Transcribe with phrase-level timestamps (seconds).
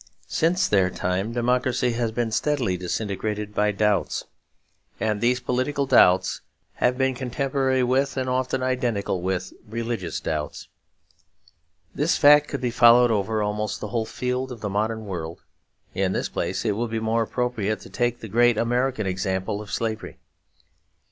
[0.25, 4.23] Since their time democracy has been steadily disintegrated by doubts;
[4.99, 6.41] and these political doubts
[6.77, 10.67] have been contemporary with and often identical with religious doubts.
[11.93, 15.43] This fact could be followed over almost the whole field of the modern world;
[15.93, 19.71] in this place it will be more appropriate to take the great American example of
[19.71, 20.17] slavery.